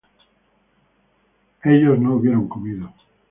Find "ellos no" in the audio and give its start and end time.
1.63-2.15